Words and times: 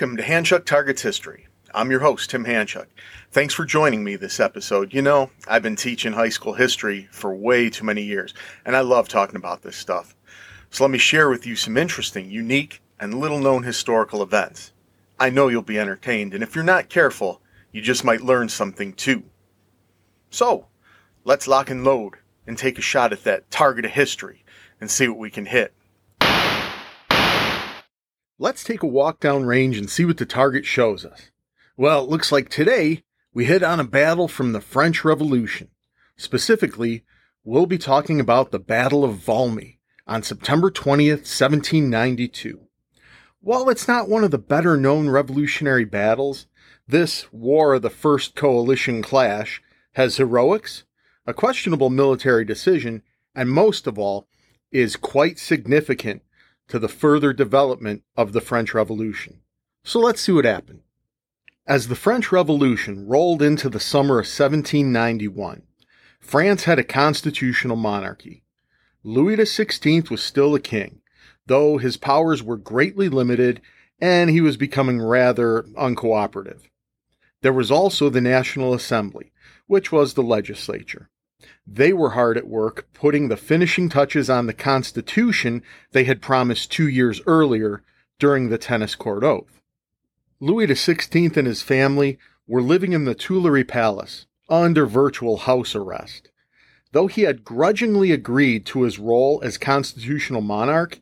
Welcome 0.00 0.16
to 0.16 0.22
Handchuck 0.22 0.64
Targets 0.64 1.02
History. 1.02 1.46
I'm 1.74 1.90
your 1.90 2.00
host, 2.00 2.30
Tim 2.30 2.46
Handchuck. 2.46 2.86
Thanks 3.32 3.52
for 3.52 3.66
joining 3.66 4.02
me 4.02 4.16
this 4.16 4.40
episode. 4.40 4.94
You 4.94 5.02
know, 5.02 5.28
I've 5.46 5.62
been 5.62 5.76
teaching 5.76 6.14
high 6.14 6.30
school 6.30 6.54
history 6.54 7.06
for 7.12 7.34
way 7.34 7.68
too 7.68 7.84
many 7.84 8.00
years, 8.00 8.32
and 8.64 8.74
I 8.74 8.80
love 8.80 9.08
talking 9.08 9.36
about 9.36 9.60
this 9.60 9.76
stuff. 9.76 10.16
So 10.70 10.84
let 10.84 10.90
me 10.90 10.96
share 10.96 11.28
with 11.28 11.46
you 11.46 11.54
some 11.54 11.76
interesting, 11.76 12.30
unique, 12.30 12.80
and 12.98 13.12
little 13.12 13.40
known 13.40 13.62
historical 13.62 14.22
events. 14.22 14.72
I 15.18 15.28
know 15.28 15.48
you'll 15.48 15.60
be 15.60 15.78
entertained, 15.78 16.32
and 16.32 16.42
if 16.42 16.54
you're 16.54 16.64
not 16.64 16.88
careful, 16.88 17.42
you 17.70 17.82
just 17.82 18.02
might 18.02 18.22
learn 18.22 18.48
something 18.48 18.94
too. 18.94 19.24
So, 20.30 20.68
let's 21.24 21.46
lock 21.46 21.68
and 21.68 21.84
load 21.84 22.14
and 22.46 22.56
take 22.56 22.78
a 22.78 22.80
shot 22.80 23.12
at 23.12 23.24
that 23.24 23.50
target 23.50 23.84
of 23.84 23.90
history 23.90 24.46
and 24.80 24.90
see 24.90 25.08
what 25.08 25.18
we 25.18 25.28
can 25.28 25.44
hit. 25.44 25.74
Let's 28.42 28.64
take 28.64 28.82
a 28.82 28.86
walk 28.86 29.20
down 29.20 29.44
range 29.44 29.76
and 29.76 29.90
see 29.90 30.06
what 30.06 30.16
the 30.16 30.24
target 30.24 30.64
shows 30.64 31.04
us. 31.04 31.30
Well, 31.76 32.02
it 32.02 32.08
looks 32.08 32.32
like 32.32 32.48
today 32.48 33.02
we 33.34 33.44
hit 33.44 33.62
on 33.62 33.78
a 33.78 33.84
battle 33.84 34.28
from 34.28 34.52
the 34.52 34.62
French 34.62 35.04
Revolution. 35.04 35.68
Specifically, 36.16 37.04
we'll 37.44 37.66
be 37.66 37.76
talking 37.76 38.18
about 38.18 38.50
the 38.50 38.58
Battle 38.58 39.04
of 39.04 39.16
Valmy 39.16 39.76
on 40.06 40.22
September 40.22 40.70
20th, 40.70 41.28
1792. 41.28 42.60
While 43.42 43.68
it's 43.68 43.86
not 43.86 44.08
one 44.08 44.24
of 44.24 44.30
the 44.30 44.38
better 44.38 44.74
known 44.74 45.10
revolutionary 45.10 45.84
battles, 45.84 46.46
this 46.88 47.30
War 47.30 47.74
of 47.74 47.82
the 47.82 47.90
First 47.90 48.36
Coalition 48.36 49.02
Clash 49.02 49.62
has 49.96 50.16
heroics, 50.16 50.84
a 51.26 51.34
questionable 51.34 51.90
military 51.90 52.46
decision, 52.46 53.02
and 53.34 53.50
most 53.50 53.86
of 53.86 53.98
all, 53.98 54.28
is 54.72 54.96
quite 54.96 55.38
significant 55.38 56.22
to 56.70 56.78
the 56.78 56.88
further 56.88 57.32
development 57.32 58.02
of 58.16 58.32
the 58.32 58.40
French 58.40 58.74
Revolution. 58.74 59.40
So 59.84 59.98
let's 59.98 60.20
see 60.20 60.32
what 60.32 60.44
happened. 60.44 60.80
As 61.66 61.88
the 61.88 61.96
French 61.96 62.32
Revolution 62.32 63.06
rolled 63.06 63.42
into 63.42 63.68
the 63.68 63.80
summer 63.80 64.14
of 64.14 64.26
1791, 64.26 65.62
France 66.20 66.64
had 66.64 66.78
a 66.78 66.84
constitutional 66.84 67.76
monarchy. 67.76 68.42
Louis 69.02 69.36
XVI 69.36 70.10
was 70.10 70.22
still 70.22 70.54
a 70.54 70.60
king, 70.60 71.00
though 71.46 71.78
his 71.78 71.96
powers 71.96 72.42
were 72.42 72.56
greatly 72.56 73.08
limited 73.08 73.60
and 74.00 74.30
he 74.30 74.40
was 74.40 74.56
becoming 74.56 75.00
rather 75.00 75.64
uncooperative. 75.76 76.62
There 77.42 77.52
was 77.52 77.70
also 77.70 78.08
the 78.08 78.20
National 78.20 78.74
Assembly, 78.74 79.32
which 79.66 79.90
was 79.90 80.14
the 80.14 80.22
legislature. 80.22 81.10
They 81.66 81.92
were 81.92 82.10
hard 82.10 82.36
at 82.36 82.48
work 82.48 82.88
putting 82.92 83.28
the 83.28 83.36
finishing 83.36 83.88
touches 83.88 84.28
on 84.28 84.46
the 84.46 84.52
Constitution 84.52 85.62
they 85.92 86.04
had 86.04 86.20
promised 86.20 86.70
two 86.70 86.88
years 86.88 87.20
earlier 87.26 87.82
during 88.18 88.48
the 88.48 88.58
tennis 88.58 88.94
court 88.94 89.24
oath. 89.24 89.60
Louis 90.40 90.66
XVI 90.66 91.36
and 91.36 91.46
his 91.46 91.62
family 91.62 92.18
were 92.46 92.62
living 92.62 92.92
in 92.92 93.04
the 93.04 93.14
Tuileries 93.14 93.66
Palace 93.66 94.26
under 94.48 94.86
virtual 94.86 95.38
house 95.38 95.74
arrest. 95.74 96.30
Though 96.92 97.06
he 97.06 97.22
had 97.22 97.44
grudgingly 97.44 98.10
agreed 98.10 98.66
to 98.66 98.82
his 98.82 98.98
role 98.98 99.40
as 99.44 99.58
constitutional 99.58 100.40
monarch, 100.40 101.00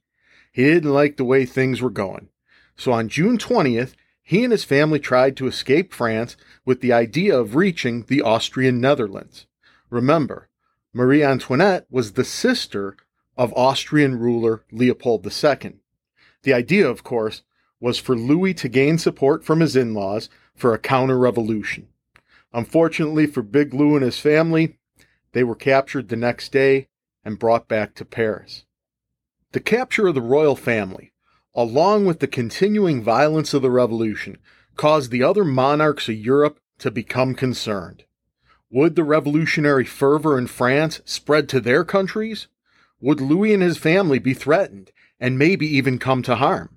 he 0.53 0.65
didn't 0.65 0.93
like 0.93 1.17
the 1.17 1.25
way 1.25 1.47
things 1.47 1.81
were 1.81 1.91
going. 1.91 2.29
So 2.77 2.93
on 2.93 3.09
June 3.09 3.39
20th, 3.39 3.95
he 4.23 4.45
and 4.45 4.53
his 4.53 4.65
family 4.65 4.99
tried 4.99 5.37
to 5.39 5.47
escape 5.47 5.95
France 5.95 6.37
with 6.67 6.81
the 6.81 6.93
idea 6.93 7.37
of 7.39 7.57
reaching 7.57 8.03
the 8.03 8.21
Austrian 8.21 8.81
Netherlands. 8.81 9.47
Remember, 9.91 10.49
Marie 10.93 11.23
Antoinette 11.23 11.87
was 11.91 12.13
the 12.13 12.25
sister 12.25 12.97
of 13.37 13.55
Austrian 13.55 14.19
ruler 14.19 14.65
Leopold 14.73 15.27
II. 15.27 15.75
The 16.43 16.53
idea, 16.53 16.89
of 16.89 17.05
course, 17.05 17.43
was 17.81 17.99
for 17.99 18.17
Louis 18.17 18.55
to 18.55 18.69
gain 18.69 18.99
support 18.99 19.45
from 19.45 19.61
his 19.61 19.77
in 19.77 19.95
laws 19.95 20.29
for 20.55 20.75
a 20.75 20.79
counter 20.79 21.19
revolution. 21.19 21.89
Unfortunately 22.53 23.27
for 23.27 23.43
Big 23.43 23.73
Lou 23.73 23.95
and 23.95 24.05
his 24.05 24.19
family, 24.19 24.79
they 25.33 25.45
were 25.45 25.55
captured 25.55 26.09
the 26.09 26.17
next 26.17 26.51
day 26.51 26.89
and 27.25 27.39
brought 27.39 27.69
back 27.69 27.95
to 27.95 28.05
Paris. 28.05 28.65
The 29.53 29.61
capture 29.61 30.09
of 30.09 30.15
the 30.15 30.21
royal 30.21 30.57
family, 30.57 31.13
along 31.55 32.07
with 32.07 32.21
the 32.21 32.27
continuing 32.27 33.03
violence 33.03 33.55
of 33.55 33.63
the 33.63 33.71
revolution, 33.71 34.39
caused 34.77 35.11
the 35.11 35.23
other 35.23 35.45
monarchs 35.45 36.09
of 36.09 36.17
Europe 36.17 36.61
to 36.79 36.91
become 36.91 37.35
concerned. 37.35 38.05
Would 38.71 38.97
the 38.97 39.05
revolutionary 39.05 39.85
fervor 39.85 40.39
in 40.39 40.47
France 40.47 41.01
spread 41.05 41.49
to 41.51 41.61
their 41.61 41.85
countries? 41.85 42.49
Would 43.01 43.21
Louis 43.21 43.55
and 43.55 43.63
his 43.63 43.79
family 43.79 44.19
be 44.19 44.35
threatened 44.35 44.91
and 45.19 45.39
maybe 45.39 45.67
even 45.67 45.99
come 45.99 46.23
to 46.25 46.37
harm? 46.37 46.77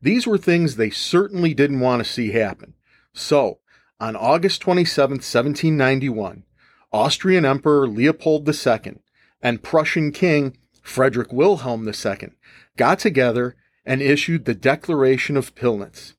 These 0.00 0.26
were 0.26 0.38
things 0.38 0.76
they 0.76 0.90
certainly 0.90 1.54
didn't 1.54 1.80
want 1.80 2.04
to 2.04 2.10
see 2.10 2.30
happen. 2.30 2.74
So, 3.12 3.58
on 3.98 4.14
August 4.14 4.60
27, 4.60 5.16
1791, 5.16 6.44
Austrian 6.92 7.44
Emperor 7.44 7.88
Leopold 7.88 8.48
II 8.48 9.00
and 9.42 9.62
Prussian 9.62 10.12
King 10.12 10.56
Frederick 10.82 11.32
Wilhelm 11.32 11.86
II 11.86 12.30
got 12.76 13.00
together 13.00 13.56
and 13.84 14.00
issued 14.00 14.44
the 14.44 14.54
Declaration 14.54 15.36
of 15.36 15.54
Pillnitz. 15.54 16.14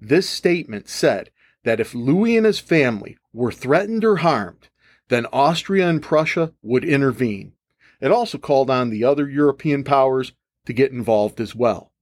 This 0.00 0.28
statement 0.28 0.88
said 0.88 1.30
that 1.64 1.80
if 1.80 1.94
Louis 1.94 2.36
and 2.36 2.46
his 2.46 2.58
family 2.58 3.16
were 3.32 3.52
threatened 3.52 4.04
or 4.04 4.16
harmed, 4.16 4.68
then 5.08 5.26
Austria 5.32 5.88
and 5.88 6.02
Prussia 6.02 6.52
would 6.62 6.84
intervene. 6.84 7.52
It 8.00 8.10
also 8.10 8.38
called 8.38 8.70
on 8.70 8.90
the 8.90 9.04
other 9.04 9.28
European 9.28 9.84
powers 9.84 10.32
to 10.66 10.72
get 10.72 10.92
involved 10.92 11.40
as 11.40 11.54
well. 11.54 11.92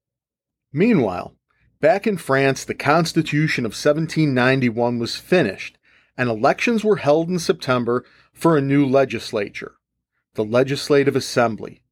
Meanwhile, 0.72 1.34
back 1.80 2.06
in 2.06 2.16
France, 2.16 2.64
the 2.64 2.74
Constitution 2.74 3.64
of 3.64 3.70
1791 3.70 4.98
was 4.98 5.16
finished, 5.16 5.78
and 6.16 6.28
elections 6.28 6.84
were 6.84 6.96
held 6.96 7.28
in 7.28 7.38
September 7.38 8.04
for 8.32 8.56
a 8.56 8.62
new 8.62 8.86
legislature, 8.86 9.76
the 10.34 10.44
Legislative 10.44 11.16
Assembly. 11.16 11.82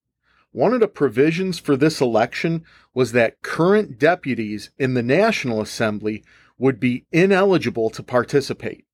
One 0.52 0.72
of 0.72 0.80
the 0.80 0.88
provisions 0.88 1.58
for 1.58 1.76
this 1.76 2.00
election 2.00 2.64
was 2.94 3.12
that 3.12 3.42
current 3.42 3.98
deputies 3.98 4.70
in 4.78 4.94
the 4.94 5.02
National 5.02 5.60
Assembly 5.60 6.24
would 6.58 6.80
be 6.80 7.04
ineligible 7.12 7.90
to 7.90 8.02
participate. 8.02 8.84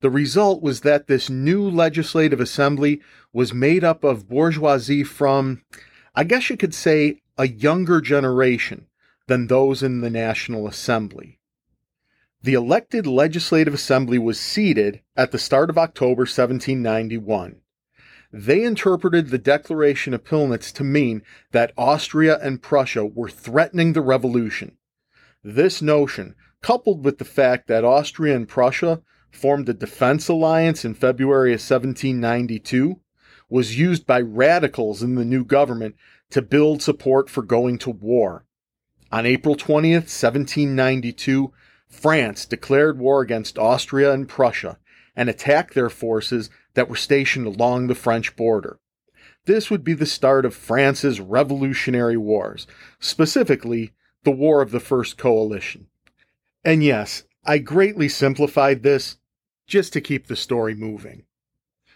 The 0.00 0.10
result 0.10 0.62
was 0.62 0.80
that 0.80 1.06
this 1.06 1.30
new 1.30 1.68
legislative 1.68 2.40
assembly 2.40 3.00
was 3.32 3.54
made 3.54 3.84
up 3.84 4.04
of 4.04 4.28
bourgeoisie 4.28 5.04
from, 5.04 5.62
I 6.14 6.24
guess 6.24 6.50
you 6.50 6.56
could 6.56 6.74
say, 6.74 7.22
a 7.38 7.48
younger 7.48 8.00
generation 8.00 8.86
than 9.26 9.46
those 9.46 9.82
in 9.82 10.00
the 10.00 10.10
National 10.10 10.66
Assembly. 10.66 11.38
The 12.42 12.52
elected 12.52 13.06
Legislative 13.06 13.72
Assembly 13.72 14.18
was 14.18 14.38
seated 14.38 15.00
at 15.16 15.32
the 15.32 15.38
start 15.38 15.70
of 15.70 15.78
October 15.78 16.22
1791. 16.22 17.62
They 18.30 18.64
interpreted 18.64 19.28
the 19.28 19.38
Declaration 19.38 20.12
of 20.12 20.24
Pillnitz 20.24 20.70
to 20.74 20.84
mean 20.84 21.22
that 21.52 21.72
Austria 21.78 22.38
and 22.42 22.60
Prussia 22.60 23.06
were 23.06 23.30
threatening 23.30 23.94
the 23.94 24.02
revolution. 24.02 24.76
This 25.42 25.80
notion, 25.80 26.34
coupled 26.64 27.04
with 27.04 27.18
the 27.18 27.26
fact 27.26 27.66
that 27.66 27.84
Austria 27.84 28.34
and 28.34 28.48
Prussia 28.48 29.02
formed 29.30 29.68
a 29.68 29.74
defense 29.74 30.28
alliance 30.28 30.82
in 30.82 30.94
February 30.94 31.50
of 31.50 31.60
1792, 31.60 32.98
was 33.50 33.78
used 33.78 34.06
by 34.06 34.18
radicals 34.18 35.02
in 35.02 35.14
the 35.14 35.26
new 35.26 35.44
government 35.44 35.94
to 36.30 36.40
build 36.40 36.80
support 36.80 37.28
for 37.28 37.42
going 37.42 37.76
to 37.76 37.90
war. 37.90 38.46
On 39.12 39.26
April 39.26 39.56
20th, 39.56 40.08
1792, 40.08 41.52
France 41.86 42.46
declared 42.46 42.98
war 42.98 43.20
against 43.20 43.58
Austria 43.58 44.14
and 44.14 44.26
Prussia 44.26 44.78
and 45.14 45.28
attacked 45.28 45.74
their 45.74 45.90
forces 45.90 46.48
that 46.72 46.88
were 46.88 46.96
stationed 46.96 47.46
along 47.46 47.88
the 47.88 47.94
French 47.94 48.36
border. 48.36 48.78
This 49.44 49.70
would 49.70 49.84
be 49.84 49.92
the 49.92 50.06
start 50.06 50.46
of 50.46 50.54
France's 50.54 51.20
Revolutionary 51.20 52.16
Wars, 52.16 52.66
specifically 53.00 53.92
the 54.22 54.30
War 54.30 54.62
of 54.62 54.70
the 54.70 54.80
First 54.80 55.18
Coalition. 55.18 55.88
And 56.64 56.82
yes, 56.82 57.24
I 57.44 57.58
greatly 57.58 58.08
simplified 58.08 58.82
this 58.82 59.16
just 59.66 59.92
to 59.92 60.00
keep 60.00 60.26
the 60.26 60.36
story 60.36 60.74
moving. 60.74 61.24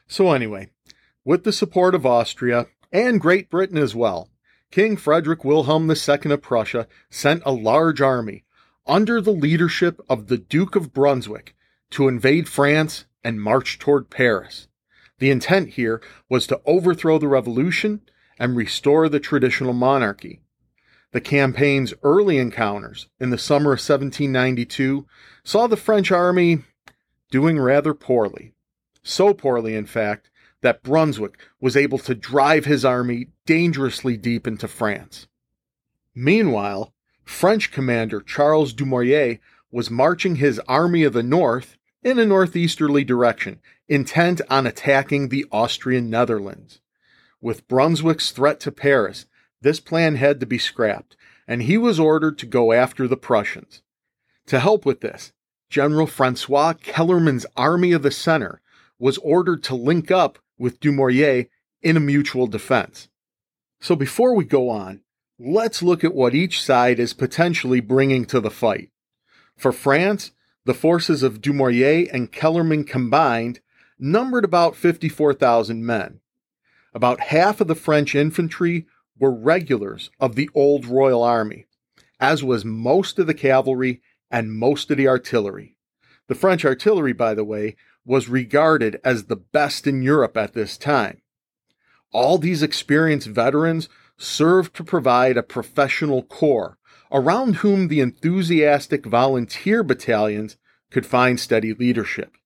So, 0.06 0.32
anyway, 0.32 0.70
with 1.24 1.44
the 1.44 1.52
support 1.52 1.94
of 1.94 2.06
Austria 2.06 2.66
and 2.92 3.20
Great 3.20 3.50
Britain 3.50 3.78
as 3.78 3.94
well, 3.94 4.28
King 4.70 4.96
Frederick 4.96 5.44
Wilhelm 5.44 5.90
II 5.90 6.32
of 6.32 6.42
Prussia 6.42 6.86
sent 7.08 7.42
a 7.46 7.52
large 7.52 8.00
army 8.00 8.44
under 8.86 9.20
the 9.20 9.32
leadership 9.32 10.00
of 10.08 10.26
the 10.26 10.38
Duke 10.38 10.76
of 10.76 10.92
Brunswick 10.92 11.54
to 11.90 12.08
invade 12.08 12.48
France 12.48 13.06
and 13.24 13.40
march 13.40 13.78
toward 13.78 14.10
Paris. 14.10 14.68
The 15.18 15.30
intent 15.30 15.70
here 15.70 16.02
was 16.28 16.46
to 16.46 16.60
overthrow 16.66 17.18
the 17.18 17.28
revolution 17.28 18.02
and 18.38 18.56
restore 18.56 19.08
the 19.08 19.20
traditional 19.20 19.72
monarchy. 19.72 20.40
The 21.12 21.20
campaign's 21.20 21.94
early 22.02 22.38
encounters 22.38 23.08
in 23.18 23.30
the 23.30 23.38
summer 23.38 23.72
of 23.72 23.78
1792 23.78 25.06
saw 25.42 25.66
the 25.66 25.76
French 25.76 26.12
army 26.12 26.64
doing 27.30 27.58
rather 27.58 27.94
poorly. 27.94 28.52
So 29.02 29.32
poorly, 29.32 29.74
in 29.74 29.86
fact, 29.86 30.30
that 30.60 30.82
Brunswick 30.82 31.38
was 31.60 31.76
able 31.76 31.98
to 31.98 32.14
drive 32.14 32.64
his 32.64 32.84
army 32.84 33.28
dangerously 33.46 34.16
deep 34.16 34.46
into 34.46 34.68
France. 34.68 35.28
Meanwhile, 36.14 36.92
French 37.24 37.70
commander 37.70 38.20
Charles 38.20 38.74
Dumouriez 38.74 39.38
was 39.70 39.90
marching 39.90 40.36
his 40.36 40.58
Army 40.66 41.04
of 41.04 41.12
the 41.12 41.22
North 41.22 41.76
in 42.02 42.18
a 42.18 42.26
northeasterly 42.26 43.04
direction, 43.04 43.60
intent 43.88 44.40
on 44.48 44.66
attacking 44.66 45.28
the 45.28 45.46
Austrian 45.52 46.10
Netherlands. 46.10 46.80
With 47.40 47.68
Brunswick's 47.68 48.30
threat 48.30 48.60
to 48.60 48.72
Paris, 48.72 49.26
this 49.60 49.80
plan 49.80 50.16
had 50.16 50.40
to 50.40 50.46
be 50.46 50.58
scrapped, 50.58 51.16
and 51.46 51.62
he 51.62 51.76
was 51.78 51.98
ordered 51.98 52.38
to 52.38 52.46
go 52.46 52.72
after 52.72 53.08
the 53.08 53.16
Prussians. 53.16 53.82
To 54.46 54.60
help 54.60 54.86
with 54.86 55.00
this, 55.00 55.32
General 55.70 56.06
Francois 56.06 56.74
Kellermann's 56.74 57.46
Army 57.56 57.92
of 57.92 58.02
the 58.02 58.10
Center 58.10 58.60
was 58.98 59.18
ordered 59.18 59.62
to 59.64 59.74
link 59.74 60.10
up 60.10 60.38
with 60.58 60.80
Dumouriez 60.80 61.48
in 61.82 61.96
a 61.96 62.00
mutual 62.00 62.46
defense. 62.46 63.08
So 63.80 63.94
before 63.94 64.34
we 64.34 64.44
go 64.44 64.70
on, 64.70 65.02
let's 65.38 65.82
look 65.82 66.02
at 66.02 66.14
what 66.14 66.34
each 66.34 66.62
side 66.62 66.98
is 66.98 67.12
potentially 67.12 67.80
bringing 67.80 68.24
to 68.26 68.40
the 68.40 68.50
fight. 68.50 68.90
For 69.56 69.72
France, 69.72 70.32
the 70.64 70.74
forces 70.74 71.22
of 71.22 71.40
Dumouriez 71.40 72.12
and 72.12 72.32
Kellermann 72.32 72.86
combined 72.86 73.60
numbered 73.98 74.44
about 74.44 74.76
54,000 74.76 75.84
men. 75.84 76.20
About 76.94 77.20
half 77.20 77.60
of 77.60 77.68
the 77.68 77.74
French 77.74 78.14
infantry 78.14 78.86
were 79.18 79.32
regulars 79.32 80.10
of 80.20 80.34
the 80.34 80.50
old 80.54 80.86
Royal 80.86 81.22
Army, 81.22 81.66
as 82.20 82.42
was 82.42 82.64
most 82.64 83.18
of 83.18 83.26
the 83.26 83.34
cavalry 83.34 84.00
and 84.30 84.52
most 84.52 84.90
of 84.90 84.96
the 84.96 85.08
artillery. 85.08 85.76
The 86.28 86.34
French 86.34 86.64
artillery, 86.64 87.12
by 87.12 87.34
the 87.34 87.44
way, 87.44 87.76
was 88.04 88.28
regarded 88.28 89.00
as 89.04 89.24
the 89.24 89.36
best 89.36 89.86
in 89.86 90.02
Europe 90.02 90.36
at 90.36 90.54
this 90.54 90.76
time. 90.76 91.22
All 92.12 92.38
these 92.38 92.62
experienced 92.62 93.28
veterans 93.28 93.88
served 94.16 94.74
to 94.76 94.84
provide 94.84 95.36
a 95.36 95.42
professional 95.42 96.22
corps 96.22 96.78
around 97.12 97.56
whom 97.56 97.88
the 97.88 98.00
enthusiastic 98.00 99.06
volunteer 99.06 99.82
battalions 99.82 100.56
could 100.90 101.06
find 101.06 101.38
steady 101.38 101.72
leadership. 101.72 102.36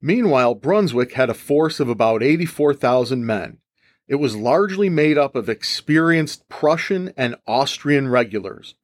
Meanwhile, 0.00 0.54
Brunswick 0.56 1.14
had 1.14 1.30
a 1.30 1.34
force 1.34 1.80
of 1.80 1.88
about 1.88 2.22
84,000 2.22 3.24
men. 3.26 3.58
It 4.08 4.16
was 4.16 4.34
largely 4.34 4.88
made 4.88 5.18
up 5.18 5.36
of 5.36 5.50
experienced 5.50 6.48
Prussian 6.48 7.12
and 7.14 7.36
Austrian 7.46 8.08
regulars. 8.08 8.74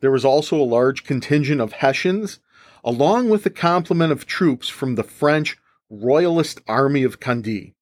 There 0.00 0.10
was 0.10 0.24
also 0.24 0.56
a 0.56 0.64
large 0.64 1.04
contingent 1.04 1.60
of 1.60 1.72
Hessians, 1.74 2.40
along 2.82 3.28
with 3.28 3.44
a 3.44 3.50
complement 3.50 4.10
of 4.10 4.26
troops 4.26 4.70
from 4.70 4.94
the 4.94 5.02
French 5.02 5.58
Royalist 5.90 6.62
Army 6.66 7.02
of 7.02 7.20
Conde. 7.20 7.74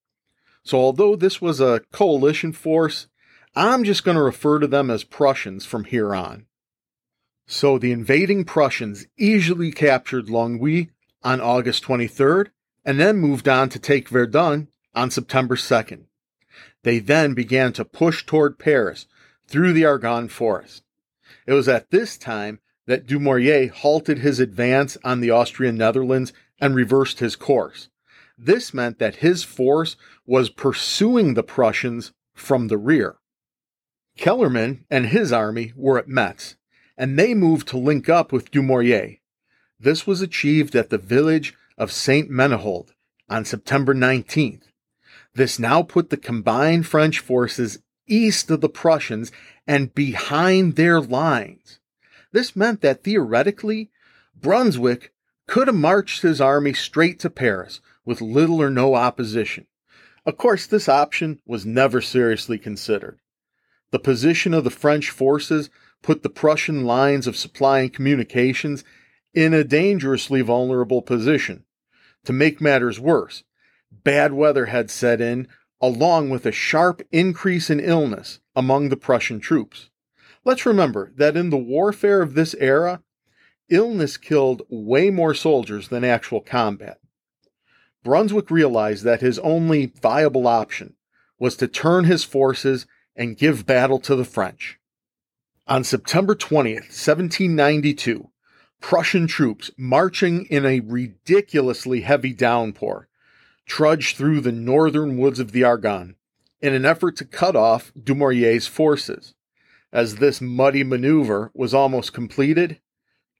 So, 0.64 0.78
although 0.78 1.14
this 1.14 1.40
was 1.40 1.60
a 1.60 1.82
coalition 1.92 2.52
force, 2.52 3.06
I'm 3.54 3.84
just 3.84 4.04
going 4.04 4.16
to 4.16 4.22
refer 4.22 4.58
to 4.58 4.66
them 4.66 4.90
as 4.90 5.04
Prussians 5.04 5.64
from 5.64 5.84
here 5.84 6.14
on. 6.14 6.46
So, 7.46 7.78
the 7.78 7.92
invading 7.92 8.44
Prussians 8.44 9.06
easily 9.16 9.70
captured 9.70 10.26
Longwy 10.26 10.90
on 11.22 11.40
August 11.40 11.84
23rd 11.84 12.48
and 12.84 12.98
then 12.98 13.18
moved 13.18 13.48
on 13.48 13.68
to 13.68 13.78
take 13.78 14.08
Verdun 14.08 14.68
on 14.94 15.12
September 15.12 15.54
2nd. 15.54 16.07
They 16.82 16.98
then 16.98 17.34
began 17.34 17.72
to 17.74 17.84
push 17.84 18.24
toward 18.24 18.58
Paris 18.58 19.06
through 19.46 19.72
the 19.72 19.84
Argonne 19.84 20.28
forest. 20.28 20.82
It 21.46 21.52
was 21.52 21.68
at 21.68 21.90
this 21.90 22.16
time 22.16 22.60
that 22.86 23.06
Dumouriez 23.06 23.70
halted 23.70 24.18
his 24.18 24.40
advance 24.40 24.96
on 25.04 25.20
the 25.20 25.30
Austrian 25.30 25.76
Netherlands 25.76 26.32
and 26.60 26.74
reversed 26.74 27.20
his 27.20 27.36
course. 27.36 27.88
This 28.36 28.72
meant 28.72 28.98
that 28.98 29.16
his 29.16 29.44
force 29.44 29.96
was 30.26 30.48
pursuing 30.50 31.34
the 31.34 31.42
Prussians 31.42 32.12
from 32.34 32.68
the 32.68 32.78
rear. 32.78 33.16
Kellermann 34.16 34.84
and 34.90 35.06
his 35.06 35.32
army 35.32 35.72
were 35.76 35.98
at 35.98 36.08
Metz, 36.08 36.56
and 36.96 37.18
they 37.18 37.34
moved 37.34 37.68
to 37.68 37.78
link 37.78 38.08
up 38.08 38.32
with 38.32 38.50
Dumouriez. 38.50 39.18
This 39.78 40.06
was 40.06 40.20
achieved 40.20 40.74
at 40.74 40.90
the 40.90 40.98
village 40.98 41.54
of 41.76 41.92
St. 41.92 42.30
Menehould 42.30 42.90
on 43.28 43.44
September 43.44 43.94
19th. 43.94 44.67
This 45.38 45.60
now 45.60 45.84
put 45.84 46.10
the 46.10 46.16
combined 46.16 46.84
French 46.84 47.20
forces 47.20 47.78
east 48.08 48.50
of 48.50 48.60
the 48.60 48.68
Prussians 48.68 49.30
and 49.68 49.94
behind 49.94 50.74
their 50.74 51.00
lines. 51.00 51.78
This 52.32 52.56
meant 52.56 52.80
that 52.80 53.04
theoretically, 53.04 53.88
Brunswick 54.34 55.12
could 55.46 55.68
have 55.68 55.76
marched 55.76 56.22
his 56.22 56.40
army 56.40 56.72
straight 56.72 57.20
to 57.20 57.30
Paris 57.30 57.80
with 58.04 58.20
little 58.20 58.60
or 58.60 58.68
no 58.68 58.96
opposition. 58.96 59.68
Of 60.26 60.36
course, 60.38 60.66
this 60.66 60.88
option 60.88 61.40
was 61.46 61.64
never 61.64 62.00
seriously 62.00 62.58
considered. 62.58 63.20
The 63.92 64.00
position 64.00 64.52
of 64.52 64.64
the 64.64 64.70
French 64.70 65.10
forces 65.10 65.70
put 66.02 66.24
the 66.24 66.30
Prussian 66.30 66.84
lines 66.84 67.28
of 67.28 67.36
supply 67.36 67.78
and 67.78 67.94
communications 67.94 68.82
in 69.32 69.54
a 69.54 69.62
dangerously 69.62 70.40
vulnerable 70.40 71.00
position. 71.00 71.62
To 72.24 72.32
make 72.32 72.60
matters 72.60 72.98
worse, 72.98 73.44
bad 73.90 74.32
weather 74.32 74.66
had 74.66 74.90
set 74.90 75.20
in, 75.20 75.48
along 75.80 76.30
with 76.30 76.44
a 76.46 76.52
sharp 76.52 77.02
increase 77.12 77.70
in 77.70 77.80
illness 77.80 78.40
among 78.56 78.88
the 78.88 78.96
Prussian 78.96 79.40
troops. 79.40 79.90
Let's 80.44 80.66
remember 80.66 81.12
that 81.16 81.36
in 81.36 81.50
the 81.50 81.56
warfare 81.56 82.22
of 82.22 82.34
this 82.34 82.54
era, 82.54 83.02
illness 83.68 84.16
killed 84.16 84.62
way 84.68 85.10
more 85.10 85.34
soldiers 85.34 85.88
than 85.88 86.04
actual 86.04 86.40
combat. 86.40 86.98
Brunswick 88.02 88.50
realized 88.50 89.04
that 89.04 89.20
his 89.20 89.38
only 89.40 89.86
viable 89.86 90.46
option 90.46 90.94
was 91.38 91.56
to 91.56 91.68
turn 91.68 92.04
his 92.04 92.24
forces 92.24 92.86
and 93.14 93.36
give 93.36 93.66
battle 93.66 93.98
to 94.00 94.16
the 94.16 94.24
French. 94.24 94.78
On 95.66 95.84
September 95.84 96.34
20th, 96.34 96.88
1792, 96.88 98.30
Prussian 98.80 99.26
troops, 99.26 99.70
marching 99.76 100.46
in 100.46 100.64
a 100.64 100.80
ridiculously 100.80 102.00
heavy 102.02 102.32
downpour, 102.32 103.08
trudged 103.68 104.16
through 104.16 104.40
the 104.40 104.50
northern 104.50 105.18
woods 105.18 105.38
of 105.38 105.52
the 105.52 105.62
Argonne 105.62 106.16
in 106.60 106.74
an 106.74 106.84
effort 106.84 107.14
to 107.16 107.24
cut 107.24 107.54
off 107.54 107.92
Dumouriez's 107.94 108.66
forces. 108.66 109.34
As 109.92 110.16
this 110.16 110.40
muddy 110.40 110.82
maneuver 110.82 111.50
was 111.54 111.72
almost 111.72 112.12
completed, 112.12 112.80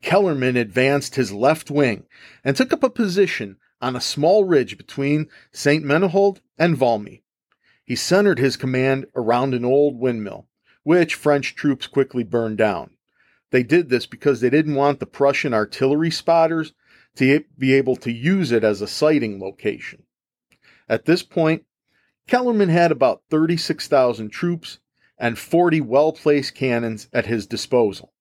Kellermann 0.02 0.56
advanced 0.56 1.16
his 1.16 1.32
left 1.32 1.70
wing 1.70 2.06
and 2.44 2.56
took 2.56 2.72
up 2.72 2.84
a 2.84 2.90
position 2.90 3.56
on 3.80 3.96
a 3.96 4.00
small 4.00 4.44
ridge 4.44 4.76
between 4.76 5.28
St. 5.52 5.84
Menehould 5.84 6.40
and 6.56 6.76
Valmy. 6.76 7.22
He 7.84 7.96
centered 7.96 8.38
his 8.38 8.56
command 8.56 9.06
around 9.16 9.54
an 9.54 9.64
old 9.64 9.98
windmill, 9.98 10.46
which 10.84 11.14
French 11.14 11.54
troops 11.54 11.86
quickly 11.86 12.22
burned 12.22 12.58
down. 12.58 12.90
They 13.50 13.62
did 13.62 13.88
this 13.88 14.06
because 14.06 14.40
they 14.40 14.50
didn't 14.50 14.74
want 14.74 15.00
the 15.00 15.06
Prussian 15.06 15.54
artillery 15.54 16.10
spotters 16.10 16.72
to 17.16 17.44
be 17.56 17.74
able 17.74 17.96
to 17.96 18.12
use 18.12 18.52
it 18.52 18.62
as 18.62 18.80
a 18.80 18.86
sighting 18.86 19.40
location. 19.40 20.04
At 20.88 21.04
this 21.04 21.22
point, 21.22 21.64
Kellermann 22.26 22.70
had 22.70 22.92
about 22.92 23.22
36,000 23.30 24.30
troops 24.30 24.78
and 25.18 25.38
40 25.38 25.80
well 25.80 26.12
placed 26.12 26.54
cannons 26.54 27.08
at 27.12 27.26
his 27.26 27.46
disposal. 27.46 28.12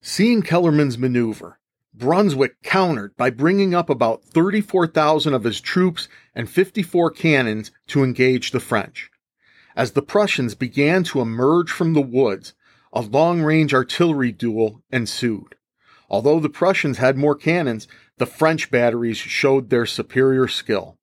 Seeing 0.00 0.42
Kellermann's 0.42 0.96
maneuver, 0.96 1.58
Brunswick 1.92 2.62
countered 2.62 3.16
by 3.16 3.30
bringing 3.30 3.74
up 3.74 3.90
about 3.90 4.24
34,000 4.24 5.34
of 5.34 5.44
his 5.44 5.60
troops 5.60 6.08
and 6.34 6.48
54 6.48 7.10
cannons 7.10 7.70
to 7.88 8.02
engage 8.02 8.52
the 8.52 8.60
French. 8.60 9.10
As 9.76 9.92
the 9.92 10.02
Prussians 10.02 10.54
began 10.54 11.04
to 11.04 11.20
emerge 11.20 11.70
from 11.70 11.92
the 11.92 12.00
woods, 12.00 12.54
a 12.92 13.02
long 13.02 13.42
range 13.42 13.74
artillery 13.74 14.32
duel 14.32 14.82
ensued. 14.90 15.56
Although 16.08 16.40
the 16.40 16.48
Prussians 16.48 16.98
had 16.98 17.16
more 17.16 17.36
cannons, 17.36 17.86
the 18.18 18.26
French 18.26 18.70
batteries 18.70 19.16
showed 19.16 19.70
their 19.70 19.86
superior 19.86 20.48
skill. 20.48 20.98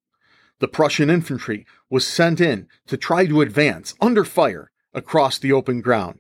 The 0.60 0.68
Prussian 0.68 1.10
infantry 1.10 1.66
was 1.90 2.06
sent 2.06 2.42
in 2.42 2.68
to 2.88 2.98
try 2.98 3.28
to 3.28 3.42
advance 3.42 3.94
under 4.02 4.26
fire 4.26 4.72
across 4.94 5.38
the 5.38 5.52
open 5.52 5.82
ground. 5.82 6.20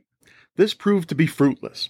This 0.55 0.73
proved 0.73 1.09
to 1.09 1.15
be 1.15 1.27
fruitless. 1.27 1.89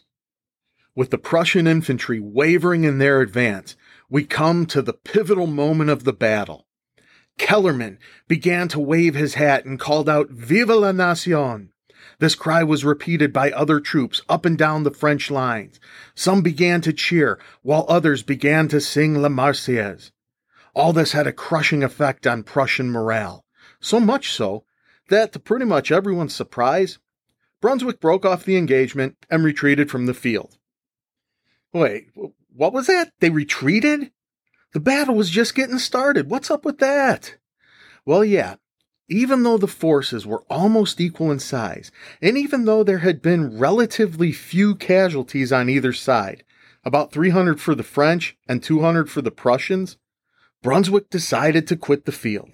With 0.95 1.09
the 1.11 1.17
Prussian 1.17 1.67
infantry 1.67 2.19
wavering 2.19 2.83
in 2.83 2.97
their 2.97 3.21
advance, 3.21 3.75
we 4.09 4.23
come 4.23 4.65
to 4.67 4.81
the 4.81 4.93
pivotal 4.93 5.47
moment 5.47 5.89
of 5.89 6.05
the 6.05 6.13
battle. 6.13 6.67
Kellermann 7.37 7.99
began 8.27 8.67
to 8.69 8.79
wave 8.79 9.13
his 9.13 9.35
hat 9.35 9.65
and 9.65 9.79
called 9.79 10.09
out, 10.09 10.29
Vive 10.29 10.69
la 10.69 10.91
Nation! 10.91 11.69
This 12.19 12.33
cry 12.35 12.63
was 12.63 12.85
repeated 12.85 13.31
by 13.31 13.51
other 13.51 13.79
troops 13.79 14.21
up 14.27 14.45
and 14.45 14.57
down 14.57 14.83
the 14.83 14.91
French 14.91 15.29
lines. 15.29 15.79
Some 16.15 16.41
began 16.41 16.81
to 16.81 16.93
cheer, 16.93 17.39
while 17.61 17.85
others 17.87 18.23
began 18.23 18.67
to 18.69 18.81
sing 18.81 19.21
La 19.21 19.29
Marseillaise. 19.29 20.11
All 20.77 20.93
this 20.93 21.13
had 21.13 21.25
a 21.25 21.33
crushing 21.33 21.81
effect 21.81 22.27
on 22.27 22.43
Prussian 22.43 22.91
morale. 22.91 23.43
So 23.79 23.99
much 23.99 24.31
so 24.31 24.63
that, 25.09 25.33
to 25.33 25.39
pretty 25.39 25.65
much 25.65 25.91
everyone's 25.91 26.35
surprise, 26.35 26.99
Brunswick 27.59 27.99
broke 27.99 28.25
off 28.25 28.45
the 28.45 28.57
engagement 28.57 29.17
and 29.27 29.43
retreated 29.43 29.89
from 29.89 30.05
the 30.05 30.13
field. 30.13 30.59
Wait, 31.73 32.09
what 32.53 32.73
was 32.73 32.85
that? 32.85 33.11
They 33.21 33.31
retreated? 33.31 34.11
The 34.73 34.79
battle 34.79 35.15
was 35.15 35.31
just 35.31 35.55
getting 35.55 35.79
started. 35.79 36.29
What's 36.29 36.51
up 36.51 36.63
with 36.63 36.77
that? 36.77 37.37
Well, 38.05 38.23
yeah, 38.23 38.57
even 39.09 39.41
though 39.41 39.57
the 39.57 39.65
forces 39.65 40.27
were 40.27 40.43
almost 40.47 41.01
equal 41.01 41.31
in 41.31 41.39
size, 41.39 41.91
and 42.21 42.37
even 42.37 42.65
though 42.65 42.83
there 42.83 42.99
had 42.99 43.23
been 43.23 43.57
relatively 43.57 44.31
few 44.31 44.75
casualties 44.75 45.51
on 45.51 45.69
either 45.71 45.91
side, 45.91 46.43
about 46.85 47.11
300 47.11 47.59
for 47.59 47.73
the 47.73 47.81
French 47.81 48.37
and 48.47 48.61
200 48.61 49.09
for 49.09 49.23
the 49.23 49.31
Prussians, 49.31 49.97
Brunswick 50.63 51.09
decided 51.09 51.67
to 51.67 51.75
quit 51.75 52.05
the 52.05 52.11
field. 52.11 52.51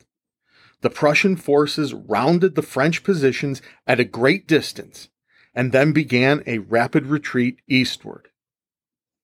The 0.82 0.90
Prussian 0.90 1.38
forces 1.38 1.94
rounded 1.94 2.56
the 2.56 2.62
French 2.62 3.04
positions 3.04 3.62
at 3.88 4.00
a 4.00 4.06
great 4.06 4.48
distance 4.48 5.10
and 5.56 5.72
then 5.72 5.94
began 5.94 6.44
a 6.46 6.58
rapid 6.58 7.06
retreat 7.06 7.60
eastward. 7.68 8.28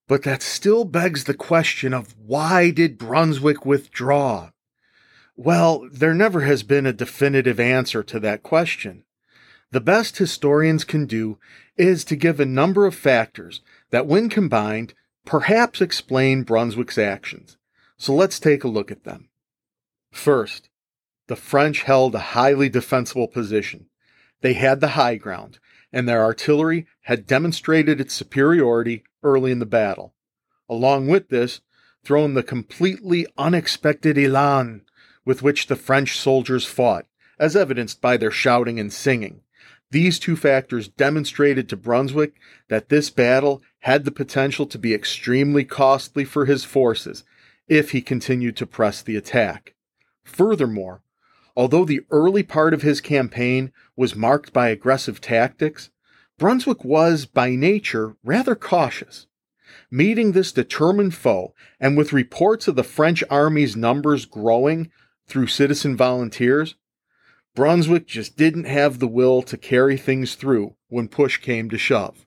But 0.07 0.23
that 0.23 0.41
still 0.41 0.85
begs 0.85 1.25
the 1.25 1.33
question 1.33 1.93
of 1.93 2.15
why 2.17 2.71
did 2.71 2.97
Brunswick 2.97 3.65
withdraw? 3.65 4.51
Well, 5.35 5.87
there 5.91 6.13
never 6.13 6.41
has 6.41 6.63
been 6.63 6.85
a 6.85 6.93
definitive 6.93 7.59
answer 7.59 8.03
to 8.03 8.19
that 8.21 8.41
question. 8.43 9.03
The 9.71 9.81
best 9.81 10.17
historians 10.17 10.83
can 10.83 11.05
do 11.05 11.37
is 11.77 12.03
to 12.05 12.15
give 12.15 12.39
a 12.39 12.45
number 12.45 12.85
of 12.85 12.95
factors 12.95 13.61
that, 13.91 14.07
when 14.07 14.29
combined, 14.29 14.93
perhaps 15.25 15.79
explain 15.79 16.43
Brunswick's 16.43 16.97
actions. 16.97 17.55
So 17.99 18.15
let's 18.15 18.39
take 18.39 18.63
a 18.63 18.69
look 18.69 18.91
at 18.91 19.03
them. 19.03 19.27
First, 20.09 20.69
the 21.27 21.35
French 21.35 21.83
held 21.83 22.15
a 22.15 22.33
highly 22.33 22.69
defensible 22.69 23.27
position. 23.27 23.87
They 24.39 24.53
had 24.53 24.79
the 24.79 24.89
high 24.89 25.15
ground, 25.15 25.59
and 25.91 26.07
their 26.07 26.23
artillery 26.23 26.87
had 27.01 27.27
demonstrated 27.27 27.99
its 27.99 28.13
superiority 28.13 29.03
early 29.21 29.51
in 29.51 29.59
the 29.59 29.65
battle. 29.65 30.13
Along 30.69 31.07
with 31.07 31.27
this, 31.27 31.59
thrown 32.05 32.35
the 32.35 32.41
completely 32.41 33.27
unexpected 33.37 34.17
elan 34.17 34.83
with 35.25 35.43
which 35.43 35.67
the 35.67 35.75
French 35.75 36.17
soldiers 36.17 36.65
fought, 36.65 37.05
as 37.37 37.53
evidenced 37.53 37.99
by 37.99 38.15
their 38.15 38.31
shouting 38.31 38.79
and 38.79 38.93
singing. 38.93 39.41
These 39.91 40.19
two 40.19 40.37
factors 40.37 40.87
demonstrated 40.87 41.67
to 41.67 41.75
Brunswick 41.75 42.35
that 42.69 42.87
this 42.87 43.09
battle 43.09 43.61
had 43.79 44.05
the 44.05 44.11
potential 44.11 44.65
to 44.67 44.77
be 44.77 44.93
extremely 44.93 45.65
costly 45.65 46.23
for 46.23 46.45
his 46.45 46.63
forces 46.63 47.25
if 47.69 47.91
he 47.91 48.01
continued 48.01 48.57
to 48.57 48.65
press 48.65 49.01
the 49.01 49.15
attack. 49.15 49.75
Furthermore, 50.23 51.01
although 51.55 51.85
the 51.85 52.01
early 52.11 52.43
part 52.43 52.73
of 52.73 52.81
his 52.81 52.99
campaign 52.99 53.71
was 53.95 54.15
marked 54.15 54.51
by 54.51 54.69
aggressive 54.69 55.21
tactics, 55.21 55.89
Brunswick 56.37 56.83
was, 56.83 57.25
by 57.25 57.55
nature, 57.55 58.15
rather 58.23 58.55
cautious. 58.55 59.27
Meeting 59.91 60.31
this 60.31 60.51
determined 60.51 61.13
foe, 61.13 61.53
and 61.79 61.97
with 61.97 62.13
reports 62.13 62.67
of 62.67 62.75
the 62.75 62.83
French 62.83 63.23
army's 63.29 63.75
numbers 63.75 64.25
growing 64.25 64.91
through 65.27 65.47
citizen 65.47 65.95
volunteers, 65.95 66.75
Brunswick 67.55 68.07
just 68.07 68.37
didn't 68.37 68.65
have 68.65 68.99
the 68.99 69.07
will 69.07 69.41
to 69.43 69.57
carry 69.57 69.97
things 69.97 70.35
through 70.35 70.75
when 70.87 71.07
push 71.07 71.37
came 71.37 71.69
to 71.69 71.77
shove. 71.77 72.25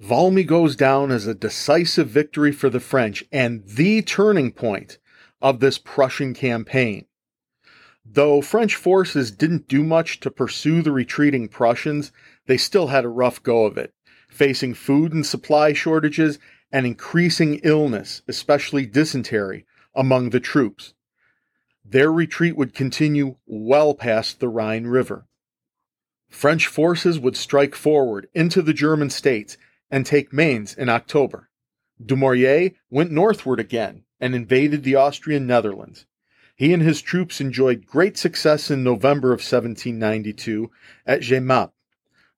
Valmy 0.00 0.46
goes 0.46 0.76
down 0.76 1.10
as 1.10 1.26
a 1.26 1.34
decisive 1.34 2.08
victory 2.08 2.52
for 2.52 2.68
the 2.68 2.80
French 2.80 3.24
and 3.32 3.66
the 3.66 4.02
turning 4.02 4.52
point 4.52 4.98
of 5.40 5.60
this 5.60 5.78
Prussian 5.78 6.34
campaign. 6.34 7.06
Though 8.04 8.42
French 8.42 8.74
forces 8.76 9.30
didn't 9.30 9.68
do 9.68 9.82
much 9.82 10.20
to 10.20 10.30
pursue 10.30 10.82
the 10.82 10.92
retreating 10.92 11.48
Prussians, 11.48 12.12
they 12.46 12.56
still 12.56 12.88
had 12.88 13.04
a 13.04 13.08
rough 13.08 13.42
go 13.42 13.64
of 13.64 13.78
it, 13.78 13.94
facing 14.28 14.74
food 14.74 15.12
and 15.12 15.24
supply 15.24 15.72
shortages 15.72 16.38
and 16.70 16.84
increasing 16.84 17.60
illness, 17.64 18.22
especially 18.28 18.86
dysentery, 18.86 19.64
among 19.94 20.30
the 20.30 20.40
troops. 20.40 20.92
Their 21.84 22.12
retreat 22.12 22.56
would 22.56 22.74
continue 22.74 23.36
well 23.46 23.94
past 23.94 24.40
the 24.40 24.48
Rhine 24.48 24.86
River. 24.86 25.26
French 26.28 26.66
forces 26.66 27.18
would 27.18 27.36
strike 27.36 27.74
forward 27.74 28.28
into 28.34 28.60
the 28.60 28.74
German 28.74 29.08
states 29.08 29.56
and 29.90 30.04
take 30.04 30.32
Mainz 30.32 30.74
in 30.74 30.88
October. 30.88 31.50
Dumouriez 32.04 32.74
went 32.90 33.10
northward 33.10 33.60
again 33.60 34.04
and 34.20 34.34
invaded 34.34 34.82
the 34.82 34.94
Austrian 34.94 35.46
Netherlands. 35.46 36.06
He 36.54 36.72
and 36.72 36.82
his 36.82 37.02
troops 37.02 37.40
enjoyed 37.40 37.86
great 37.86 38.16
success 38.16 38.70
in 38.70 38.82
November 38.82 39.28
of 39.28 39.40
1792 39.40 40.70
at 41.06 41.20
Jemappes, 41.20 41.72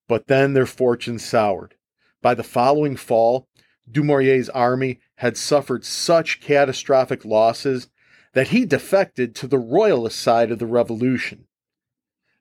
but 0.08 0.26
then 0.26 0.52
their 0.52 0.66
fortunes 0.66 1.24
soured. 1.24 1.74
By 2.20 2.34
the 2.34 2.42
following 2.42 2.96
fall, 2.96 3.48
Dumouriez's 3.90 4.48
army 4.50 5.00
had 5.16 5.36
suffered 5.36 5.84
such 5.84 6.40
catastrophic 6.40 7.24
losses 7.24 7.88
that 8.34 8.48
he 8.48 8.66
defected 8.66 9.34
to 9.36 9.46
the 9.46 9.58
royalist 9.58 10.18
side 10.18 10.50
of 10.50 10.58
the 10.58 10.66
revolution. 10.66 11.46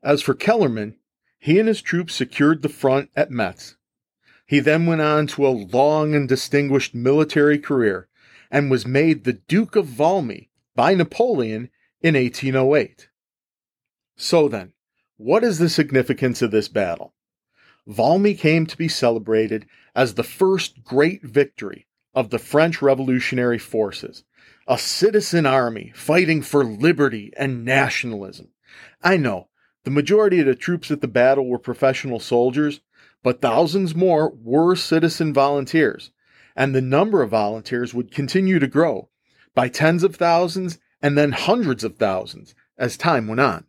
As 0.03 0.21
for 0.21 0.33
Kellermann, 0.33 0.95
he 1.39 1.59
and 1.59 1.67
his 1.67 1.81
troops 1.81 2.15
secured 2.15 2.61
the 2.61 2.69
front 2.69 3.09
at 3.15 3.31
Metz. 3.31 3.76
He 4.47 4.61
then 4.61 4.85
went 4.85 5.01
on 5.01 5.27
to 5.27 5.45
a 5.45 5.49
long 5.49 6.15
and 6.15 6.27
distinguished 6.27 6.95
military 6.95 7.59
career 7.59 8.07
and 8.49 8.71
was 8.71 8.87
made 8.87 9.23
the 9.23 9.33
Duke 9.33 9.75
of 9.75 9.85
Valmy 9.85 10.47
by 10.73 10.93
Napoleon 10.93 11.69
in 12.01 12.15
1808. 12.15 13.09
So 14.15 14.47
then, 14.47 14.71
what 15.17 15.43
is 15.43 15.59
the 15.59 15.67
significance 15.67 16.41
of 16.41 16.51
this 16.51 16.69
battle? 16.69 17.13
Valmy 17.87 18.37
came 18.37 18.65
to 18.65 18.77
be 18.77 18.87
celebrated 18.87 19.65
as 19.93 20.13
the 20.13 20.23
first 20.23 20.83
great 20.83 21.23
victory 21.23 21.85
of 22.13 22.29
the 22.29 22.39
French 22.39 22.81
revolutionary 22.81 23.59
forces 23.59 24.23
a 24.67 24.77
citizen 24.77 25.45
army 25.45 25.93
fighting 25.95 26.41
for 26.41 26.63
liberty 26.63 27.31
and 27.37 27.63
nationalism. 27.63 28.49
I 29.01 29.15
know 29.15 29.47
the 29.85 29.91
majority 29.91 30.41
of 30.41 30.45
the 30.45 30.55
troops 30.55 30.91
at 30.91 30.99
the 30.99 31.07
battle 31.07 31.47
were 31.47 31.59
professional 31.59 32.19
soldiers, 32.19 32.81
but 33.27 33.41
thousands 33.41 33.93
more 33.93 34.33
were 34.41 34.73
citizen 34.73 35.33
volunteers, 35.33 36.11
and 36.55 36.73
the 36.73 36.81
number 36.81 37.21
of 37.21 37.31
volunteers 37.31 37.93
would 37.93 38.09
continue 38.09 38.57
to 38.57 38.67
grow 38.67 39.09
by 39.53 39.67
tens 39.67 40.01
of 40.01 40.15
thousands 40.15 40.79
and 41.01 41.17
then 41.17 41.33
hundreds 41.33 41.83
of 41.83 41.97
thousands 41.97 42.55
as 42.77 42.95
time 42.95 43.27
went 43.27 43.41
on. 43.41 43.65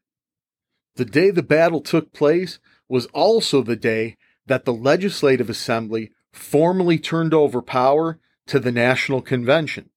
The 0.94 1.04
day 1.04 1.32
the 1.32 1.42
battle 1.42 1.80
took 1.80 2.12
place 2.12 2.60
was 2.88 3.06
also 3.06 3.60
the 3.60 3.74
day 3.74 4.16
that 4.46 4.64
the 4.64 4.72
Legislative 4.72 5.50
Assembly 5.50 6.12
formally 6.32 6.96
turned 6.96 7.34
over 7.34 7.60
power 7.60 8.20
to 8.46 8.60
the 8.60 8.70
National 8.70 9.20
Convention. 9.20 9.90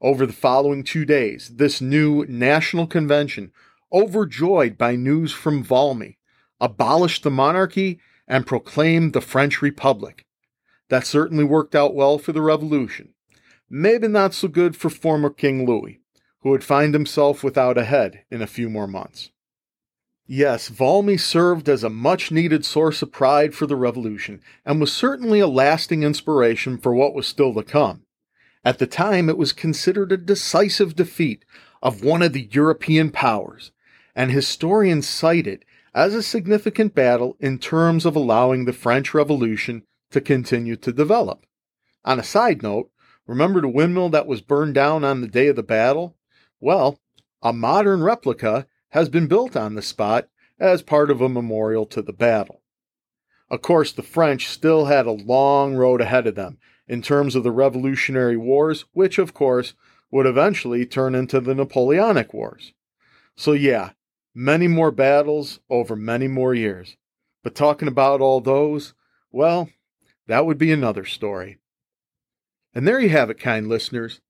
Over 0.00 0.24
the 0.24 0.32
following 0.32 0.84
two 0.84 1.04
days, 1.04 1.50
this 1.56 1.82
new 1.82 2.24
national 2.30 2.86
convention, 2.86 3.52
overjoyed 3.92 4.78
by 4.78 4.96
news 4.96 5.32
from 5.32 5.62
Valmy, 5.62 6.16
abolished 6.58 7.24
the 7.24 7.30
monarchy 7.30 8.00
and 8.26 8.46
proclaimed 8.46 9.12
the 9.12 9.20
French 9.20 9.62
Republic. 9.62 10.26
That 10.88 11.06
certainly 11.06 11.44
worked 11.44 11.74
out 11.74 11.94
well 11.94 12.18
for 12.18 12.32
the 12.32 12.42
revolution. 12.42 13.14
Maybe 13.68 14.08
not 14.08 14.34
so 14.34 14.48
good 14.48 14.76
for 14.76 14.90
former 14.90 15.30
King 15.30 15.66
Louis, 15.66 16.00
who 16.40 16.50
would 16.50 16.64
find 16.64 16.92
himself 16.92 17.42
without 17.42 17.78
a 17.78 17.84
head 17.84 18.24
in 18.30 18.42
a 18.42 18.46
few 18.46 18.68
more 18.68 18.86
months. 18.86 19.30
Yes, 20.26 20.70
Valmy 20.70 21.18
served 21.18 21.68
as 21.68 21.82
a 21.82 21.90
much 21.90 22.30
needed 22.30 22.64
source 22.64 23.02
of 23.02 23.12
pride 23.12 23.54
for 23.54 23.66
the 23.66 23.76
revolution 23.76 24.40
and 24.64 24.80
was 24.80 24.92
certainly 24.92 25.40
a 25.40 25.46
lasting 25.46 26.02
inspiration 26.02 26.78
for 26.78 26.94
what 26.94 27.14
was 27.14 27.26
still 27.26 27.52
to 27.54 27.62
come. 27.62 28.02
At 28.64 28.78
the 28.78 28.86
time, 28.86 29.28
it 29.28 29.36
was 29.36 29.52
considered 29.52 30.12
a 30.12 30.16
decisive 30.16 30.94
defeat 30.94 31.44
of 31.82 32.04
one 32.04 32.22
of 32.22 32.32
the 32.32 32.48
European 32.52 33.10
powers, 33.10 33.72
and 34.14 34.30
historians 34.30 35.08
cite 35.08 35.46
it 35.46 35.64
as 35.94 36.14
a 36.14 36.22
significant 36.22 36.94
battle 36.94 37.36
in 37.40 37.58
terms 37.58 38.06
of 38.06 38.16
allowing 38.16 38.64
the 38.64 38.72
French 38.72 39.12
Revolution 39.12 39.82
to 40.10 40.20
continue 40.20 40.76
to 40.76 40.92
develop. 40.92 41.46
On 42.04 42.18
a 42.18 42.24
side 42.24 42.62
note, 42.62 42.90
remember 43.26 43.60
the 43.60 43.68
windmill 43.68 44.08
that 44.10 44.26
was 44.26 44.40
burned 44.40 44.74
down 44.74 45.04
on 45.04 45.20
the 45.20 45.28
day 45.28 45.48
of 45.48 45.56
the 45.56 45.62
battle? 45.62 46.16
Well, 46.60 46.98
a 47.42 47.52
modern 47.52 48.02
replica 48.02 48.66
has 48.90 49.08
been 49.08 49.26
built 49.26 49.56
on 49.56 49.74
the 49.74 49.82
spot 49.82 50.28
as 50.58 50.82
part 50.82 51.10
of 51.10 51.20
a 51.20 51.28
memorial 51.28 51.86
to 51.86 52.02
the 52.02 52.12
battle. 52.12 52.62
Of 53.50 53.62
course, 53.62 53.92
the 53.92 54.02
French 54.02 54.48
still 54.48 54.86
had 54.86 55.06
a 55.06 55.12
long 55.12 55.74
road 55.74 56.00
ahead 56.00 56.26
of 56.26 56.34
them 56.34 56.58
in 56.88 57.02
terms 57.02 57.34
of 57.34 57.42
the 57.42 57.50
Revolutionary 57.50 58.36
Wars, 58.36 58.84
which, 58.92 59.18
of 59.18 59.34
course, 59.34 59.74
would 60.10 60.26
eventually 60.26 60.86
turn 60.86 61.14
into 61.14 61.40
the 61.40 61.54
Napoleonic 61.54 62.32
Wars. 62.32 62.72
So, 63.36 63.52
yeah, 63.52 63.90
many 64.34 64.68
more 64.68 64.90
battles 64.90 65.60
over 65.68 65.96
many 65.96 66.28
more 66.28 66.54
years. 66.54 66.96
But 67.42 67.54
talking 67.54 67.88
about 67.88 68.20
all 68.20 68.40
those, 68.40 68.94
well, 69.30 69.68
that 70.26 70.46
would 70.46 70.58
be 70.58 70.72
another 70.72 71.04
story. 71.04 71.58
And 72.74 72.86
there 72.86 73.00
you 73.00 73.10
have 73.10 73.30
it, 73.30 73.38
kind 73.38 73.68
listeners. 73.68 74.20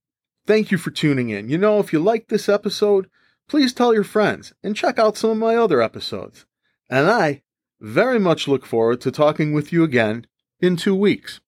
Thank 0.47 0.71
you 0.71 0.79
for 0.79 0.91
tuning 0.91 1.31
in. 1.31 1.49
You 1.49 1.59
know, 1.59 1.79
if 1.79 1.93
you 1.93 2.01
liked 2.01 2.29
this 2.29 2.49
episode, 2.49 3.09
please 3.49 3.73
tell 3.73 3.95
your 3.95 4.05
friends 4.05 4.53
and 4.63 4.75
check 4.75 4.99
out 4.99 5.17
some 5.17 5.31
of 5.31 5.37
my 5.37 5.57
other 5.57 5.81
episodes. 5.81 6.47
And 6.91 7.09
I 7.09 7.43
very 7.81 8.19
much 8.19 8.49
look 8.49 8.67
forward 8.67 9.01
to 9.03 9.13
talking 9.13 9.53
with 9.53 9.73
you 9.73 9.85
again 9.85 10.27
in 10.61 10.77
two 10.77 10.95
weeks. 10.95 11.41